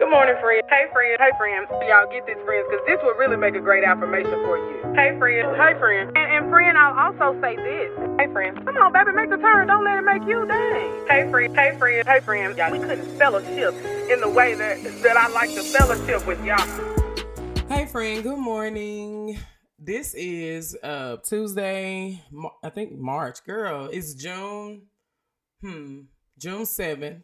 [0.00, 0.62] Good morning, friend.
[0.70, 1.20] Hey, friend.
[1.20, 1.66] Hey, friend.
[1.86, 4.80] Y'all get this, friends, because this will really make a great affirmation for you.
[4.96, 5.54] Hey, friend.
[5.60, 6.10] Hey, friend.
[6.16, 7.92] And, and friend, I'll also say this.
[8.18, 8.56] Hey, friend.
[8.64, 9.66] Come on, baby, make the turn.
[9.66, 11.06] Don't let it make you dang.
[11.06, 11.54] Hey, friend.
[11.54, 12.08] Hey, friend.
[12.08, 12.56] Hey, friend.
[12.56, 13.74] Y'all, we couldn't fellowship
[14.10, 17.66] in the way that that I like to fellowship with y'all.
[17.68, 18.22] Hey, friend.
[18.22, 19.38] Good morning.
[19.78, 22.22] This is uh Tuesday.
[22.64, 23.44] I think March.
[23.44, 24.86] Girl, it's June.
[25.60, 26.04] Hmm.
[26.38, 27.22] June seventh.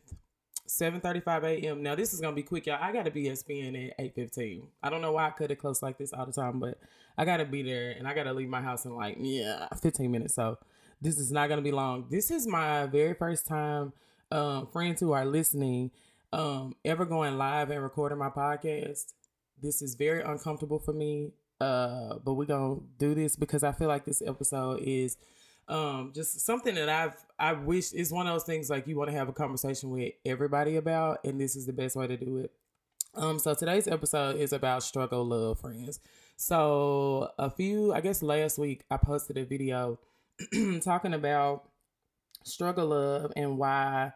[0.68, 1.82] 7:35 a.m.
[1.82, 2.78] Now this is gonna be quick, y'all.
[2.80, 4.68] I gotta be at spin at 8:15.
[4.82, 6.78] I don't know why I cut it close like this all the time, but
[7.16, 10.34] I gotta be there and I gotta leave my house in like yeah 15 minutes.
[10.34, 10.58] So
[11.00, 12.06] this is not gonna be long.
[12.10, 13.92] This is my very first time,
[14.30, 15.90] um, friends who are listening,
[16.32, 19.12] um, ever going live and recording my podcast.
[19.62, 23.88] This is very uncomfortable for me, uh, but we're gonna do this because I feel
[23.88, 25.16] like this episode is
[25.68, 29.10] um just something that i've i wish is one of those things like you want
[29.10, 32.38] to have a conversation with everybody about and this is the best way to do
[32.38, 32.52] it.
[33.14, 36.00] Um so today's episode is about struggle love friends.
[36.36, 39.98] So a few i guess last week i posted a video
[40.82, 41.68] talking about
[42.44, 44.12] struggle love and why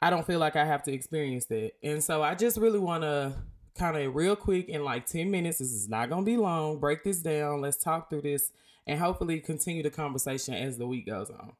[0.00, 1.72] i don't feel like i have to experience that.
[1.84, 3.34] And so i just really want to
[3.76, 7.04] kind of real quick in like 10 minutes this is not gonna be long break
[7.04, 8.50] this down let's talk through this
[8.86, 11.52] and hopefully continue the conversation as the week goes on.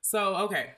[0.00, 0.72] So, okay.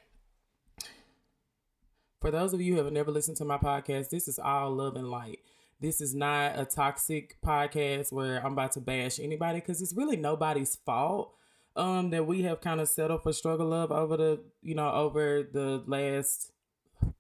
[2.21, 4.97] For those of you who have never listened to my podcast, this is all love
[4.97, 5.41] and light.
[5.81, 10.17] This is not a toxic podcast where I'm about to bash anybody because it's really
[10.17, 11.35] nobody's fault
[11.75, 15.43] um, that we have kind of settled for struggle love over the, you know, over
[15.43, 16.53] the last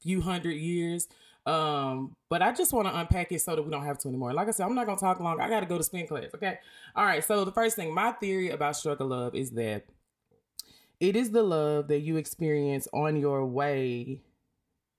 [0.00, 1.08] few hundred years.
[1.44, 4.32] Um, but I just want to unpack it so that we don't have to anymore.
[4.32, 5.40] Like I said, I'm not gonna talk long.
[5.40, 6.30] I gotta go to spin class.
[6.34, 6.58] Okay.
[6.94, 7.24] All right.
[7.24, 9.84] So the first thing, my theory about struggle love is that
[11.00, 14.20] it is the love that you experience on your way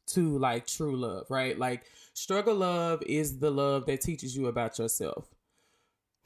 [0.08, 1.58] to like true love, right?
[1.58, 5.28] Like struggle love is the love that teaches you about yourself.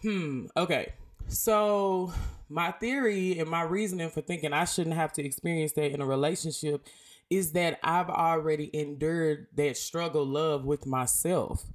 [0.01, 0.47] Hmm.
[0.57, 0.93] Okay.
[1.27, 2.11] So
[2.49, 6.05] my theory and my reasoning for thinking I shouldn't have to experience that in a
[6.05, 6.87] relationship
[7.29, 11.65] is that I've already endured that struggle love with myself.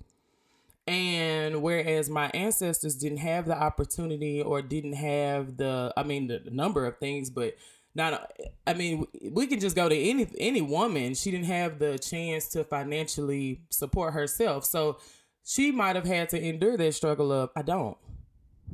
[0.87, 6.43] And whereas my ancestors didn't have the opportunity or didn't have the, I mean, the,
[6.51, 7.55] number of things, but
[7.95, 8.33] not,
[8.67, 11.15] I mean, we can just go to any any woman.
[11.15, 14.99] She didn't have the chance to financially support herself, so
[15.45, 17.99] she might have had to endure that struggle of I don't,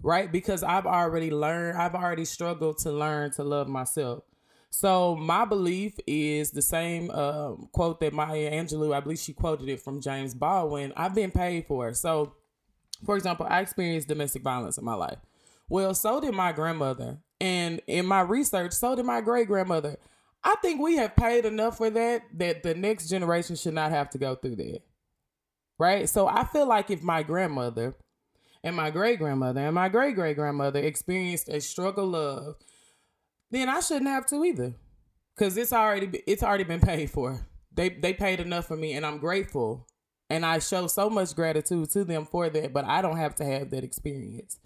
[0.02, 0.30] right?
[0.30, 4.22] Because I've already learned, I've already struggled to learn to love myself.
[4.70, 9.68] So my belief is the same uh, quote that Maya Angelou, I believe she quoted
[9.68, 10.92] it from James Baldwin.
[10.96, 11.94] I've been paid for.
[11.94, 12.34] So,
[13.04, 15.18] for example, I experienced domestic violence in my life.
[15.68, 19.96] Well, so did my grandmother, and in my research, so did my great grandmother.
[20.42, 24.08] I think we have paid enough for that that the next generation should not have
[24.10, 24.80] to go through that.
[25.78, 26.08] Right?
[26.08, 27.94] So I feel like if my grandmother
[28.64, 32.56] and my great grandmother and my great great grandmother experienced a struggle of
[33.50, 34.74] then I shouldn't have to either.
[35.38, 37.46] Cause it's already it's already been paid for.
[37.72, 39.86] They they paid enough for me and I'm grateful.
[40.30, 43.44] And I show so much gratitude to them for that, but I don't have to
[43.44, 44.58] have that experience.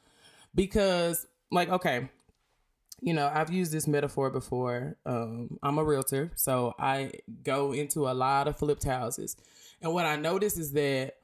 [0.55, 2.09] Because like okay,
[3.03, 4.97] you know, I've used this metaphor before.
[5.05, 7.13] Um, I'm a realtor, so I
[7.43, 9.37] go into a lot of flipped houses.
[9.83, 11.17] And what I notice is that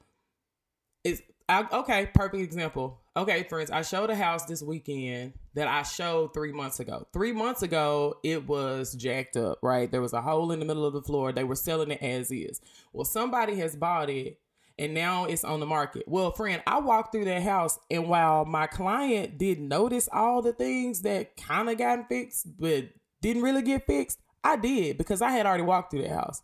[1.05, 3.01] it's I, okay, perfect example.
[3.19, 7.05] Okay, friends, I showed a house this weekend that I showed three months ago.
[7.13, 9.91] Three months ago, it was jacked up, right?
[9.91, 11.33] There was a hole in the middle of the floor.
[11.33, 12.61] They were selling it as is.
[12.93, 14.39] Well, somebody has bought it
[14.79, 16.05] and now it's on the market.
[16.07, 20.53] Well, friend, I walked through that house and while my client did notice all the
[20.53, 22.85] things that kind of got fixed, but
[23.21, 26.41] didn't really get fixed, I did because I had already walked through that house.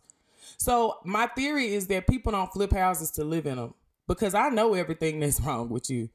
[0.57, 3.75] So my theory is that people don't flip houses to live in them
[4.09, 6.09] because I know everything that's wrong with you.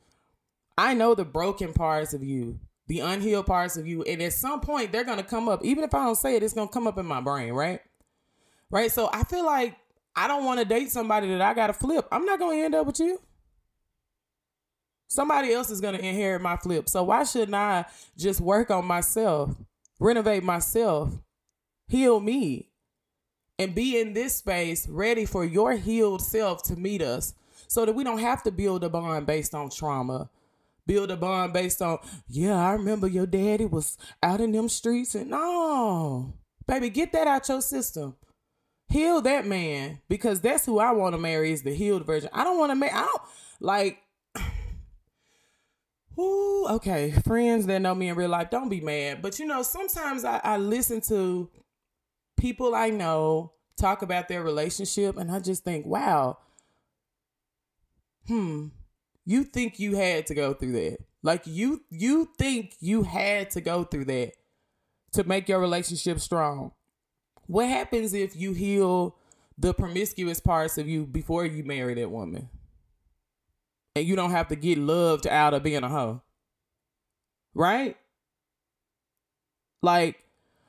[0.80, 4.02] I know the broken parts of you, the unhealed parts of you.
[4.04, 5.62] And at some point, they're going to come up.
[5.62, 7.82] Even if I don't say it, it's going to come up in my brain, right?
[8.70, 8.90] Right.
[8.90, 9.76] So I feel like
[10.16, 12.08] I don't want to date somebody that I got to flip.
[12.10, 13.20] I'm not going to end up with you.
[15.08, 16.88] Somebody else is going to inherit my flip.
[16.88, 17.84] So why shouldn't I
[18.16, 19.54] just work on myself,
[19.98, 21.12] renovate myself,
[21.88, 22.70] heal me,
[23.58, 27.34] and be in this space ready for your healed self to meet us
[27.68, 30.30] so that we don't have to build a bond based on trauma
[30.86, 31.98] build a bond based on,
[32.28, 36.34] yeah, I remember your daddy was out in them streets and no,
[36.66, 38.16] baby, get that out your system.
[38.88, 42.28] Heal that man because that's who I want to marry is the healed version.
[42.32, 42.92] I don't want to marry.
[42.92, 43.22] I don't
[43.60, 43.98] like.
[46.18, 49.22] Ooh, okay, friends that know me in real life, don't be mad.
[49.22, 51.48] But you know, sometimes I, I listen to
[52.36, 56.38] people I know talk about their relationship, and I just think, wow,
[58.26, 58.68] hmm,
[59.30, 60.98] you think you had to go through that.
[61.22, 64.32] Like you you think you had to go through that
[65.12, 66.72] to make your relationship strong.
[67.46, 69.16] What happens if you heal
[69.56, 72.48] the promiscuous parts of you before you marry that woman?
[73.94, 76.22] And you don't have to get loved out of being a hoe.
[77.54, 77.96] Right?
[79.80, 80.24] Like,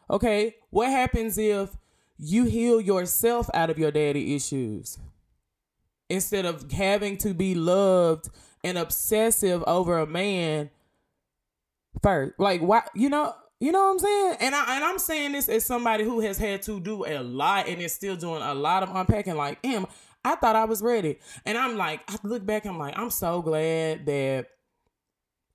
[0.07, 1.77] okay, what happens if
[2.19, 4.99] you heal yourself out of your daddy issues?
[6.09, 8.29] Instead of having to be loved
[8.63, 10.69] and obsessive over a man
[12.01, 12.39] first.
[12.39, 14.37] Like why you know you know what I'm saying?
[14.39, 17.67] And I and I'm saying this as somebody who has had to do a lot
[17.67, 19.35] and is still doing a lot of unpacking.
[19.35, 19.85] Like, am
[20.23, 21.17] I thought I was ready.
[21.45, 24.47] And I'm like, I look back, I'm like, I'm so glad that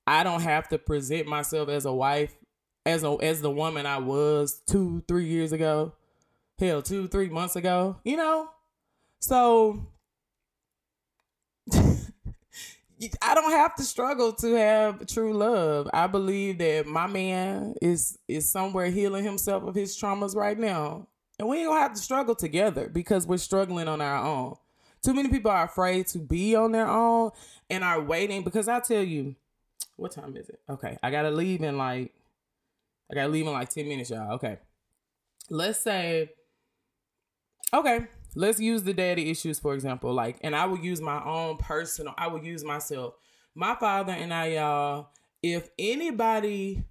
[0.06, 2.37] I don't have to present myself as a wife,
[2.85, 5.93] as a as the woman I was two, three years ago.
[6.59, 8.49] Hell, two, three months ago, you know?
[9.20, 9.87] So
[13.20, 15.88] I don't have to struggle to have true love.
[15.93, 21.06] I believe that my man is is somewhere healing himself of his traumas right now.
[21.38, 24.56] And we ain't gonna have to struggle together because we're struggling on our own.
[25.04, 27.31] Too many people are afraid to be on their own
[27.69, 29.37] and are waiting because I tell you,
[29.96, 30.60] what time is it?
[30.69, 32.14] Okay, I gotta leave in like
[33.10, 34.32] I gotta leave in like 10 minutes, y'all.
[34.32, 34.58] Okay.
[35.50, 36.31] Let's say
[37.75, 38.06] okay,
[38.37, 42.15] let's use the daddy issues for example like and i will use my own personal
[42.19, 43.15] i will use myself.
[43.55, 45.09] My father and i y'all
[45.43, 46.85] if anybody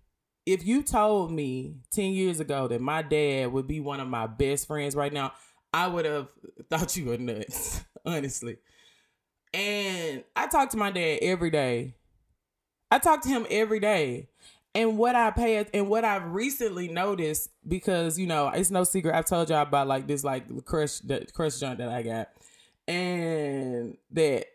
[0.45, 4.27] if you told me 10 years ago that my dad would be one of my
[4.27, 5.33] best friends right now
[5.71, 6.27] i would have
[6.69, 8.57] thought you were nuts honestly.
[9.53, 11.95] And i talk to my dad every day.
[12.91, 14.29] I talk to him every day
[14.75, 19.15] and what I pay and what I've recently noticed because you know it's no secret
[19.15, 22.29] I've told y'all about like this like the crush the crush junk that I got.
[22.87, 24.45] And that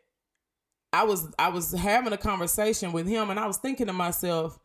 [0.93, 4.59] I was I was having a conversation with him and I was thinking to myself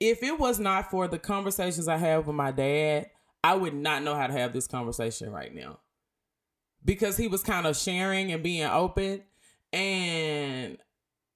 [0.00, 3.10] if it was not for the conversations I have with my dad
[3.44, 5.80] I would not know how to have this conversation right now.
[6.82, 9.22] Because he was kind of sharing and being open.
[9.70, 10.78] And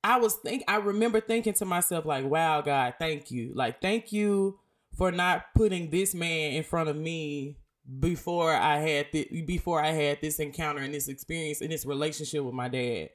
[0.04, 3.52] I was think I remember thinking to myself like, "Wow, God, thank you.
[3.54, 4.58] Like, thank you
[4.96, 7.56] for not putting this man in front of me
[8.00, 12.44] before I had the before I had this encounter and this experience and this relationship
[12.44, 13.10] with my dad.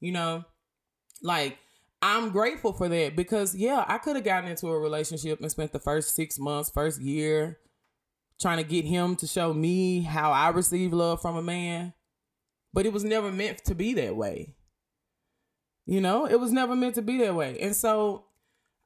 [0.00, 0.44] You know,
[1.22, 1.58] like
[2.02, 5.72] I'm grateful for that because yeah, I could have gotten into a relationship and spent
[5.72, 7.58] the first six months, first year,
[8.40, 11.94] trying to get him to show me how I receive love from a man,
[12.72, 14.56] but it was never meant to be that way.
[15.86, 17.58] You know, it was never meant to be that way.
[17.60, 18.26] And so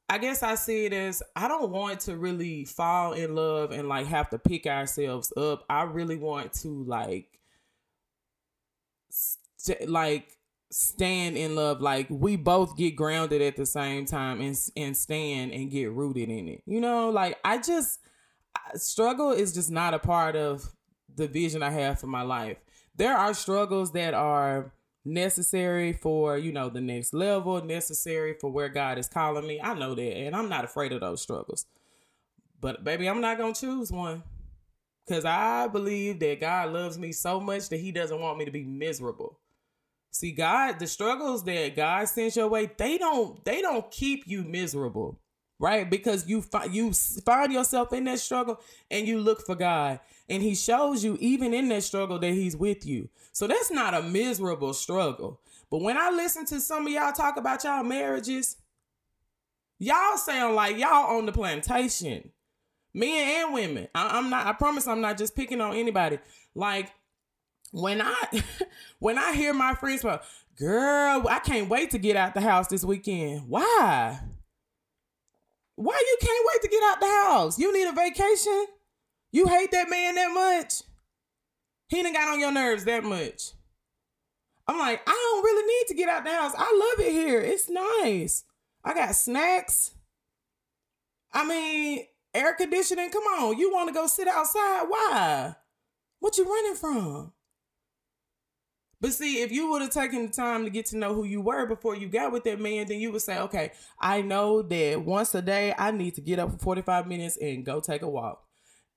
[0.09, 3.87] I guess I see it as I don't want to really fall in love and
[3.89, 5.65] like have to pick ourselves up.
[5.69, 7.39] I really want to like
[9.09, 10.37] st- like
[10.71, 15.53] stand in love like we both get grounded at the same time and and stand
[15.53, 16.61] and get rooted in it.
[16.65, 17.99] You know, like I just
[18.75, 20.71] struggle is just not a part of
[21.15, 22.57] the vision I have for my life.
[22.95, 24.71] There are struggles that are
[25.05, 29.61] necessary for you know the next level necessary for where god is calling me.
[29.61, 31.65] I know that and i'm not afraid of those struggles.
[32.59, 34.23] But baby i'm not gonna choose one
[35.05, 38.51] because i believe that god loves me so much that he doesn't want me to
[38.51, 39.39] be miserable.
[40.09, 44.43] See god the struggles that god sends your way they don't they don't keep you
[44.43, 45.19] miserable
[45.59, 48.59] right because you find you find yourself in that struggle
[48.91, 52.57] and you look for god and he shows you even in that struggle that he's
[52.57, 53.09] with you.
[53.31, 55.39] So that's not a miserable struggle.
[55.69, 58.57] But when I listen to some of y'all talk about y'all marriages,
[59.77, 62.31] y'all sound like y'all on the plantation.
[62.93, 63.87] Men and women.
[63.93, 66.17] I, am not, I promise I'm not just picking on anybody.
[66.55, 66.91] Like
[67.71, 68.15] when I
[68.99, 70.23] when I hear my friends about,
[70.57, 73.49] girl, I can't wait to get out the house this weekend.
[73.49, 74.19] Why?
[75.75, 77.59] Why you can't wait to get out the house?
[77.59, 78.65] You need a vacation?
[79.31, 80.83] You hate that man that much?
[81.89, 83.51] He done got on your nerves that much.
[84.67, 86.53] I'm like, I don't really need to get out the house.
[86.57, 87.41] I love it here.
[87.41, 88.43] It's nice.
[88.83, 89.91] I got snacks.
[91.31, 93.11] I mean, air conditioning.
[93.11, 93.57] Come on.
[93.57, 94.85] You want to go sit outside?
[94.87, 95.55] Why?
[96.19, 97.33] What you running from?
[99.05, 101.39] But see, if you would have taken the time to get to know who you
[101.39, 105.05] were before you got with that man, then you would say, okay, I know that
[105.05, 108.09] once a day I need to get up for 45 minutes and go take a
[108.09, 108.41] walk.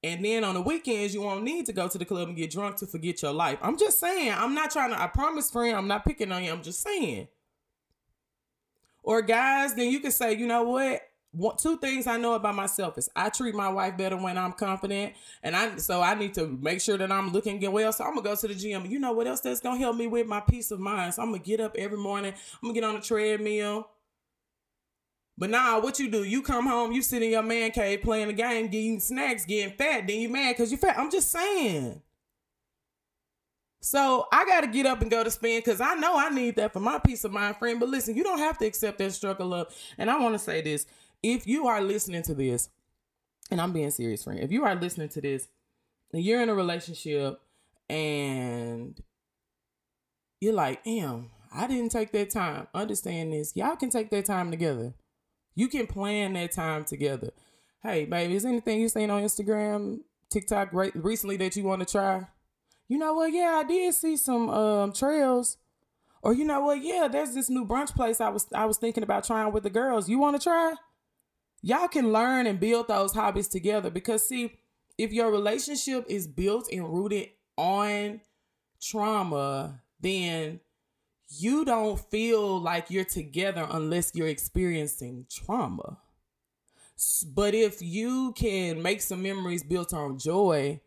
[0.02, 2.50] And then on the weekends, you won't need to go to the club and get
[2.50, 3.58] drunk to forget your life.
[3.60, 4.32] I'm just saying.
[4.32, 6.52] I'm not trying to, I promise, friend, I'm not picking on you.
[6.52, 7.28] I'm just saying.
[9.02, 11.02] Or guys, then you can say, you know what?
[11.58, 15.14] Two things I know about myself is I treat my wife better when I'm confident,
[15.42, 17.92] and I so I need to make sure that I'm looking well.
[17.92, 18.86] So I'm gonna go to the gym.
[18.86, 21.14] You know what else that's gonna help me with my peace of mind?
[21.14, 22.32] So I'm gonna get up every morning.
[22.32, 23.88] I'm gonna get on the treadmill.
[25.36, 26.24] But now, what you do?
[26.24, 29.76] You come home, you sit in your man cave playing the game, getting snacks, getting
[29.76, 30.06] fat.
[30.06, 30.98] Then you mad because you fat.
[30.98, 32.02] I'm just saying.
[33.80, 36.56] So I got to get up and go to spin because I know I need
[36.56, 37.78] that for my peace of mind, friend.
[37.78, 39.70] But listen, you don't have to accept that struggle up.
[39.96, 40.86] And I want to say this:
[41.22, 42.68] if you are listening to this,
[43.50, 45.48] and I'm being serious, friend, if you are listening to this,
[46.12, 47.40] and you're in a relationship
[47.88, 49.00] and
[50.40, 52.68] you're like, damn, I didn't take that time.
[52.74, 53.56] Understand this.
[53.56, 54.94] Y'all can take that time together.
[55.54, 57.30] You can plan that time together.
[57.82, 61.90] Hey, baby, is anything you seen on Instagram, TikTok right, recently that you want to
[61.90, 62.26] try?
[62.88, 63.32] You know what?
[63.32, 65.56] Yeah, I did see some um, trails.
[66.22, 66.82] Or you know what?
[66.82, 69.70] Yeah, there's this new brunch place I was I was thinking about trying with the
[69.70, 70.08] girls.
[70.08, 70.74] You want to try?
[71.62, 74.52] Y'all can learn and build those hobbies together because see,
[74.96, 78.20] if your relationship is built and rooted on
[78.80, 80.60] trauma, then
[81.28, 85.98] you don't feel like you're together unless you're experiencing trauma.
[87.26, 90.80] But if you can make some memories built on joy,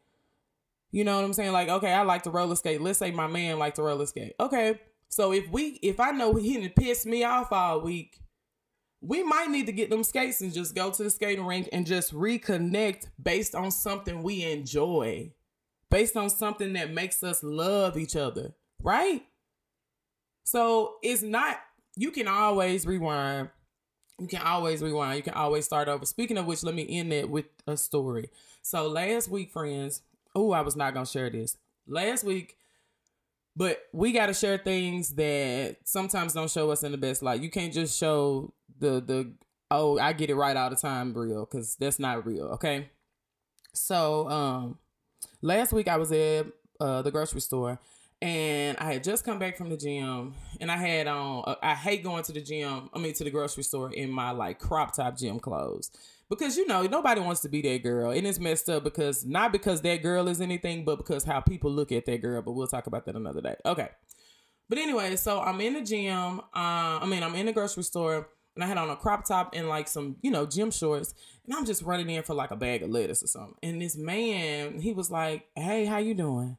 [0.91, 1.53] you know what I'm saying?
[1.53, 2.81] Like, okay, I like to roller skate.
[2.81, 4.33] Let's say my man like to roller skate.
[4.39, 4.79] Okay.
[5.07, 8.20] So if we if I know he didn't piss me off all week,
[9.01, 11.87] we might need to get them skates and just go to the skating rink and
[11.87, 15.31] just reconnect based on something we enjoy.
[15.89, 19.23] Based on something that makes us love each other, right?
[20.43, 21.57] So it's not,
[21.97, 23.49] you can always rewind.
[24.19, 25.17] You can always rewind.
[25.17, 26.05] You can always start over.
[26.05, 28.29] Speaking of which, let me end it with a story.
[28.61, 30.03] So last week, friends,
[30.35, 31.57] oh, I was not going to share this.
[31.87, 32.55] Last week,
[33.55, 37.41] but we got to share things that sometimes don't show us in the best light.
[37.41, 39.33] You can't just show the, the,
[39.69, 42.89] oh, I get it right all the time real, because that's not real, okay?
[43.73, 44.77] So, um,
[45.41, 46.47] last week I was at
[46.79, 47.79] uh, the grocery store
[48.21, 51.43] and I had just come back from the gym, and I had on.
[51.47, 52.89] Uh, I hate going to the gym.
[52.93, 55.89] I mean, to the grocery store in my like crop top gym clothes
[56.31, 59.51] because you know nobody wants to be that girl, and it's messed up because not
[59.51, 62.41] because that girl is anything, but because how people look at that girl.
[62.41, 63.55] But we'll talk about that another day.
[63.65, 63.89] Okay.
[64.69, 66.39] But anyway, so I'm in the gym.
[66.39, 69.53] Uh, I mean, I'm in the grocery store, and I had on a crop top
[69.53, 71.13] and like some, you know, gym shorts,
[71.45, 73.55] and I'm just running in for like a bag of lettuce or something.
[73.61, 76.57] And this man, he was like, "Hey, how you doing?"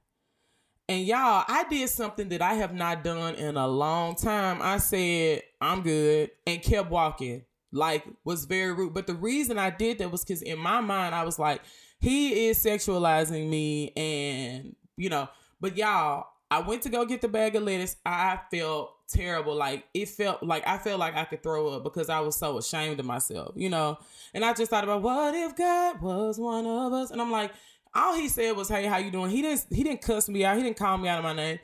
[0.86, 4.60] And y'all, I did something that I have not done in a long time.
[4.60, 7.46] I said, I'm good, and kept walking.
[7.72, 8.94] Like, was very rude.
[8.94, 11.62] But the reason I did that was because in my mind, I was like,
[12.00, 13.92] he is sexualizing me.
[13.96, 15.28] And, you know,
[15.60, 17.96] but y'all, I went to go get the bag of lettuce.
[18.04, 19.54] I felt terrible.
[19.54, 22.58] Like, it felt like I felt like I could throw up because I was so
[22.58, 23.98] ashamed of myself, you know?
[24.34, 27.10] And I just thought about, what if God was one of us?
[27.10, 27.52] And I'm like,
[27.94, 30.56] all he said was, "Hey, how you doing?" He didn't he didn't cuss me out.
[30.56, 31.58] He didn't call me out of my name.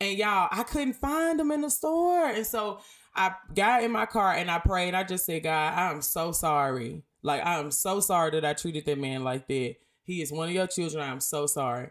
[0.00, 2.28] And y'all, I couldn't find him in the store.
[2.28, 2.80] And so
[3.16, 4.94] I got in my car and I prayed.
[4.94, 7.02] I just said, God, I am so sorry.
[7.22, 9.76] Like I am so sorry that I treated that man like that.
[10.02, 11.02] He is one of your children.
[11.02, 11.90] I am so sorry.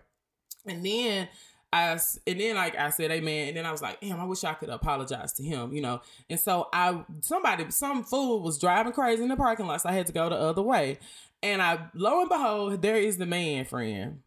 [0.66, 1.28] And then
[1.72, 3.48] I and then like I said, Amen.
[3.50, 6.02] And then I was like, damn, I wish I could apologize to him, you know.
[6.30, 9.94] And so I somebody, some fool was driving crazy in the parking lot, so I
[9.94, 11.00] had to go the other way.
[11.42, 14.22] And I, lo and behold, there is the man friend.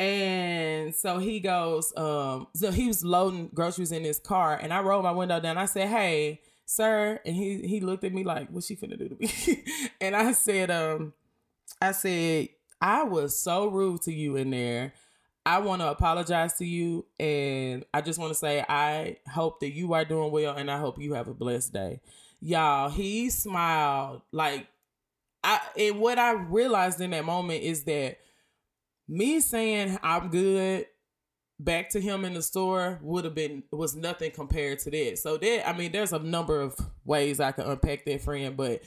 [0.00, 4.80] And so he goes, um, so he was loading groceries in his car, and I
[4.80, 5.58] rolled my window down.
[5.58, 7.20] I said, Hey, sir.
[7.26, 9.62] And he he looked at me like, What's she finna do to me?
[10.00, 11.12] and I said, um,
[11.82, 12.48] I said,
[12.80, 14.94] I was so rude to you in there.
[15.44, 19.72] I want to apologize to you and I just want to say I hope that
[19.72, 22.00] you are doing well and I hope you have a blessed day.
[22.40, 24.66] Y'all, he smiled like
[25.44, 28.18] I and what I realized in that moment is that
[29.10, 30.86] me saying I'm good
[31.58, 35.18] back to him in the store would have been was nothing compared to that.
[35.18, 38.82] So that I mean there's a number of ways I can unpack that friend, but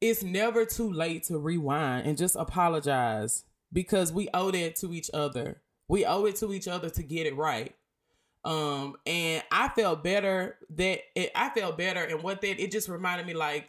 [0.00, 5.10] it's never too late to rewind and just apologize because we owe that to each
[5.14, 5.62] other.
[5.88, 7.74] We owe it to each other to get it right.
[8.44, 12.88] Um and I felt better that it, I felt better and what that it just
[12.88, 13.68] reminded me like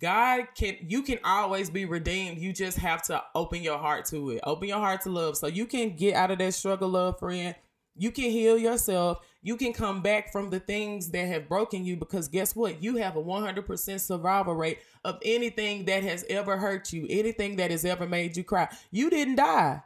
[0.00, 2.38] God can you can always be redeemed.
[2.38, 4.40] You just have to open your heart to it.
[4.44, 5.36] Open your heart to love.
[5.36, 7.54] So you can get out of that struggle, love, friend.
[7.98, 9.24] You can heal yourself.
[9.42, 12.82] You can come back from the things that have broken you because guess what?
[12.82, 17.70] You have a 100% survival rate of anything that has ever hurt you, anything that
[17.70, 18.68] has ever made you cry.
[18.90, 19.82] You didn't die.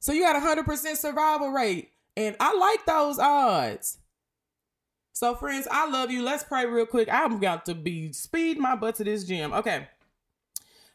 [0.00, 1.90] So you got a 100% survival rate.
[2.16, 3.98] And I like those odds.
[5.20, 6.22] So, friends, I love you.
[6.22, 7.06] Let's pray real quick.
[7.12, 9.52] I'm about to be speed my butt to this gym.
[9.52, 9.86] Okay.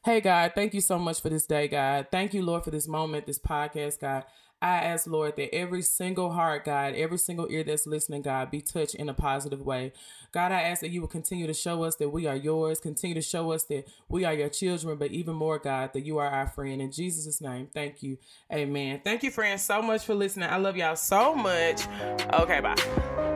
[0.03, 2.07] Hey, God, thank you so much for this day, God.
[2.11, 4.23] Thank you, Lord, for this moment, this podcast, God.
[4.63, 8.61] I ask, Lord, that every single heart, God, every single ear that's listening, God, be
[8.61, 9.93] touched in a positive way.
[10.31, 13.13] God, I ask that you will continue to show us that we are yours, continue
[13.13, 16.29] to show us that we are your children, but even more, God, that you are
[16.29, 16.81] our friend.
[16.81, 18.17] In Jesus' name, thank you.
[18.51, 19.01] Amen.
[19.03, 20.49] Thank you, friends, so much for listening.
[20.49, 21.87] I love y'all so much.
[22.33, 23.34] Okay, bye.